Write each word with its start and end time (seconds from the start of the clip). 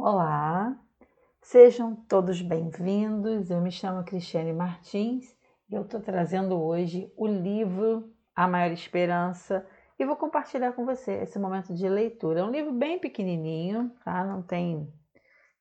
Olá, 0.00 0.78
sejam 1.40 1.96
todos 1.96 2.40
bem-vindos. 2.40 3.50
Eu 3.50 3.60
me 3.60 3.72
chamo 3.72 4.04
Cristiane 4.04 4.52
Martins 4.52 5.36
e 5.68 5.74
eu 5.74 5.82
estou 5.82 5.98
trazendo 5.98 6.56
hoje 6.56 7.12
o 7.16 7.26
livro 7.26 8.08
A 8.32 8.46
Maior 8.46 8.70
Esperança 8.70 9.66
e 9.98 10.06
vou 10.06 10.14
compartilhar 10.14 10.72
com 10.72 10.86
você 10.86 11.14
esse 11.14 11.36
momento 11.36 11.74
de 11.74 11.88
leitura. 11.88 12.38
É 12.38 12.44
um 12.44 12.50
livro 12.52 12.72
bem 12.72 13.00
pequenininho, 13.00 13.90
tá? 14.04 14.22
Não 14.22 14.40
tem 14.40 14.88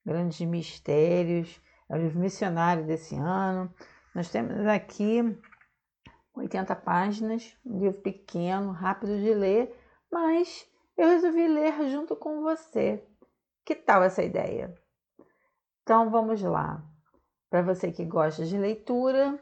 grandes 0.05 0.39
mistérios. 0.41 1.59
É 1.89 1.95
o 1.95 1.97
livro 1.97 2.19
missionário 2.19 2.85
desse 2.85 3.15
ano. 3.15 3.73
Nós 4.13 4.29
temos 4.29 4.67
aqui 4.67 5.35
80 6.35 6.75
páginas, 6.75 7.57
um 7.65 7.79
livro 7.79 8.01
pequeno, 8.01 8.71
rápido 8.71 9.17
de 9.17 9.33
ler, 9.33 9.75
mas 10.11 10.69
eu 10.95 11.09
resolvi 11.09 11.47
ler 11.47 11.89
junto 11.89 12.15
com 12.15 12.43
você 12.43 13.03
que 13.67 13.75
tal 13.75 14.01
essa 14.01 14.23
ideia? 14.23 14.73
Então 15.83 16.09
vamos 16.09 16.41
lá. 16.41 16.81
Para 17.49 17.61
você 17.61 17.91
que 17.91 18.05
gosta 18.05 18.45
de 18.45 18.57
leitura, 18.57 19.37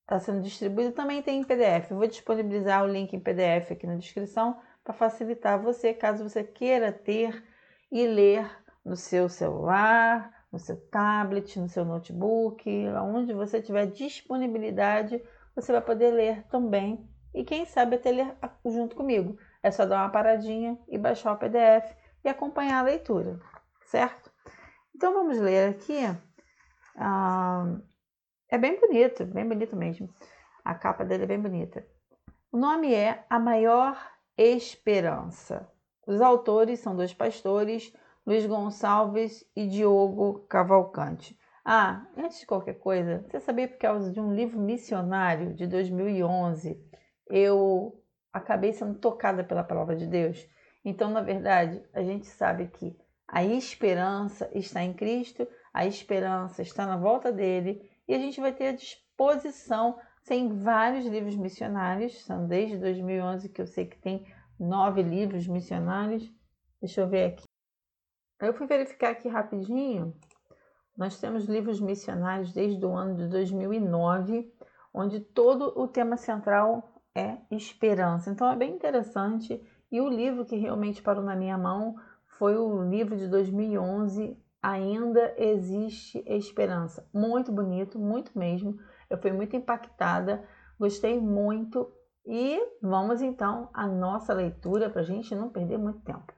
está 0.00 0.18
sendo 0.18 0.40
distribuído 0.40 0.92
também 0.92 1.20
tem 1.20 1.40
em 1.40 1.44
PDF. 1.44 1.90
Eu 1.90 1.98
vou 1.98 2.06
disponibilizar 2.06 2.82
o 2.82 2.88
link 2.88 3.12
em 3.12 3.20
PDF 3.20 3.72
aqui 3.72 3.86
na 3.86 3.96
descrição 3.96 4.58
para 4.82 4.94
facilitar 4.94 5.60
você, 5.62 5.92
caso 5.92 6.26
você 6.26 6.42
queira 6.42 6.90
ter 6.90 7.44
e 7.92 8.06
ler 8.06 8.50
no 8.82 8.96
seu 8.96 9.28
celular, 9.28 10.46
no 10.50 10.58
seu 10.58 10.80
tablet, 10.88 11.60
no 11.60 11.68
seu 11.68 11.84
notebook, 11.84 12.66
onde 13.02 13.34
você 13.34 13.60
tiver 13.60 13.88
disponibilidade, 13.88 15.22
você 15.54 15.70
vai 15.70 15.82
poder 15.82 16.12
ler 16.12 16.44
também. 16.44 17.06
E 17.34 17.44
quem 17.44 17.66
sabe 17.66 17.96
até 17.96 18.10
ler 18.10 18.34
junto 18.64 18.96
comigo. 18.96 19.36
É 19.62 19.70
só 19.70 19.84
dar 19.84 19.98
uma 19.98 20.08
paradinha 20.08 20.78
e 20.88 20.96
baixar 20.96 21.32
o 21.32 21.38
PDF 21.38 22.03
e 22.24 22.28
acompanhar 22.28 22.80
a 22.80 22.82
leitura, 22.82 23.38
certo? 23.86 24.32
Então 24.94 25.12
vamos 25.12 25.38
ler 25.38 25.70
aqui. 25.70 25.98
Ah, 26.96 27.76
é 28.48 28.56
bem 28.56 28.80
bonito, 28.80 29.24
bem 29.26 29.46
bonito 29.46 29.76
mesmo. 29.76 30.08
A 30.64 30.74
capa 30.74 31.04
dele 31.04 31.24
é 31.24 31.26
bem 31.26 31.40
bonita. 31.40 31.86
O 32.50 32.56
nome 32.56 32.94
é 32.94 33.24
A 33.28 33.38
Maior 33.38 33.96
Esperança. 34.36 35.68
Os 36.06 36.20
autores 36.20 36.80
são 36.80 36.96
dois 36.96 37.12
pastores, 37.12 37.92
Luiz 38.26 38.46
Gonçalves 38.46 39.44
e 39.54 39.66
Diogo 39.66 40.46
Cavalcante. 40.48 41.38
Ah, 41.64 42.06
antes 42.16 42.40
de 42.40 42.46
qualquer 42.46 42.74
coisa, 42.74 43.24
você 43.28 43.40
sabia 43.40 43.68
por 43.68 43.78
causa 43.78 44.12
de 44.12 44.20
um 44.20 44.34
livro 44.34 44.60
missionário 44.60 45.54
de 45.54 45.66
2011, 45.66 46.78
eu 47.28 48.02
acabei 48.32 48.72
sendo 48.72 48.98
tocada 48.98 49.42
pela 49.42 49.64
palavra 49.64 49.96
de 49.96 50.06
Deus 50.06 50.46
então, 50.84 51.10
na 51.10 51.22
verdade, 51.22 51.82
a 51.94 52.02
gente 52.02 52.26
sabe 52.26 52.68
que 52.68 52.96
a 53.26 53.42
esperança 53.42 54.50
está 54.52 54.82
em 54.82 54.92
Cristo, 54.92 55.48
a 55.72 55.86
esperança 55.86 56.60
está 56.60 56.86
na 56.86 56.96
volta 56.96 57.32
dele 57.32 57.90
e 58.06 58.14
a 58.14 58.18
gente 58.18 58.40
vai 58.40 58.52
ter 58.52 58.68
a 58.68 58.72
disposição. 58.72 59.98
Tem 60.26 60.62
vários 60.62 61.06
livros 61.06 61.36
missionários, 61.36 62.24
são 62.24 62.46
desde 62.46 62.78
2011 62.78 63.48
que 63.48 63.62
eu 63.62 63.66
sei 63.66 63.86
que 63.86 63.98
tem 63.98 64.26
nove 64.60 65.02
livros 65.02 65.46
missionários. 65.46 66.30
Deixa 66.80 67.00
eu 67.00 67.08
ver 67.08 67.32
aqui. 67.32 67.44
Eu 68.40 68.52
fui 68.52 68.66
verificar 68.66 69.10
aqui 69.10 69.26
rapidinho. 69.28 70.14
Nós 70.96 71.18
temos 71.18 71.46
livros 71.46 71.80
missionários 71.80 72.52
desde 72.52 72.84
o 72.84 72.94
ano 72.94 73.16
de 73.16 73.28
2009, 73.28 74.52
onde 74.92 75.18
todo 75.18 75.72
o 75.78 75.88
tema 75.88 76.16
central 76.16 77.02
é 77.14 77.38
esperança. 77.50 78.30
Então 78.30 78.50
é 78.50 78.56
bem 78.56 78.74
interessante 78.74 79.60
e 79.90 80.00
o 80.00 80.08
livro 80.08 80.44
que 80.44 80.56
realmente 80.56 81.02
parou 81.02 81.22
na 81.22 81.36
minha 81.36 81.56
mão 81.56 81.94
foi 82.38 82.56
o 82.56 82.82
livro 82.82 83.16
de 83.16 83.28
2011, 83.28 84.36
Ainda 84.62 85.34
Existe 85.36 86.24
Esperança. 86.26 87.08
Muito 87.12 87.52
bonito, 87.52 87.98
muito 87.98 88.36
mesmo. 88.38 88.78
Eu 89.10 89.18
fui 89.18 89.30
muito 89.30 89.54
impactada, 89.54 90.42
gostei 90.78 91.20
muito. 91.20 91.92
E 92.26 92.58
vamos 92.80 93.20
então 93.20 93.68
à 93.74 93.86
nossa 93.86 94.32
leitura 94.32 94.88
para 94.88 95.02
a 95.02 95.04
gente 95.04 95.34
não 95.34 95.50
perder 95.50 95.76
muito 95.76 96.00
tempo. 96.00 96.32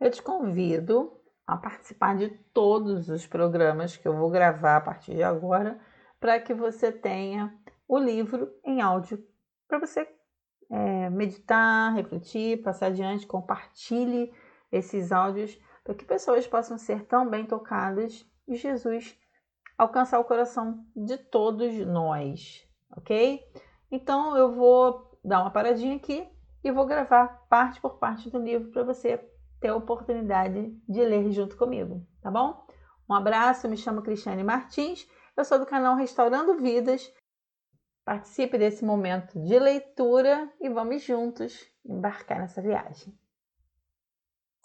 Eu 0.00 0.10
te 0.10 0.22
convido 0.22 1.20
a 1.46 1.56
participar 1.56 2.16
de 2.16 2.28
todos 2.52 3.08
os 3.08 3.26
programas 3.26 3.96
que 3.96 4.06
eu 4.06 4.16
vou 4.16 4.30
gravar 4.30 4.76
a 4.76 4.80
partir 4.80 5.14
de 5.14 5.22
agora, 5.22 5.78
para 6.18 6.40
que 6.40 6.54
você 6.54 6.90
tenha 6.90 7.54
o 7.86 7.98
livro 7.98 8.50
em 8.64 8.80
áudio 8.80 9.22
para 9.68 9.78
você 9.78 10.08
é, 10.70 11.10
meditar, 11.10 11.94
refletir, 11.94 12.62
passar 12.62 12.86
adiante, 12.86 13.26
compartilhe 13.26 14.32
esses 14.70 15.12
áudios 15.12 15.58
para 15.82 15.94
que 15.94 16.04
pessoas 16.04 16.46
possam 16.46 16.78
ser 16.78 17.04
tão 17.04 17.28
bem 17.28 17.44
tocadas 17.44 18.26
e 18.48 18.56
Jesus 18.56 19.18
alcançar 19.76 20.18
o 20.18 20.24
coração 20.24 20.84
de 20.94 21.18
todos 21.18 21.74
nós, 21.86 22.66
ok? 22.96 23.40
Então 23.90 24.36
eu 24.36 24.52
vou 24.52 25.18
dar 25.24 25.40
uma 25.42 25.50
paradinha 25.50 25.96
aqui 25.96 26.26
e 26.62 26.70
vou 26.70 26.86
gravar 26.86 27.46
parte 27.48 27.80
por 27.80 27.98
parte 27.98 28.30
do 28.30 28.38
livro 28.38 28.70
para 28.70 28.82
você 28.82 29.18
ter 29.60 29.68
a 29.68 29.76
oportunidade 29.76 30.76
de 30.88 31.04
ler 31.04 31.30
junto 31.30 31.56
comigo, 31.56 32.06
tá 32.22 32.30
bom? 32.30 32.66
Um 33.08 33.14
abraço, 33.14 33.68
me 33.68 33.76
chamo 33.76 34.02
Cristiane 34.02 34.42
Martins, 34.42 35.06
eu 35.36 35.44
sou 35.44 35.58
do 35.58 35.66
canal 35.66 35.96
Restaurando 35.96 36.56
Vidas 36.56 37.12
Participe 38.04 38.58
desse 38.58 38.84
momento 38.84 39.40
de 39.40 39.58
leitura 39.58 40.52
e 40.60 40.68
vamos 40.68 41.02
juntos 41.02 41.66
embarcar 41.84 42.38
nessa 42.38 42.60
viagem. 42.60 43.18